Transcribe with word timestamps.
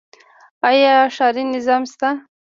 آیا 0.69 0.93
ښاري 1.15 1.43
نظم 1.51 1.81
شته؟ 1.91 2.09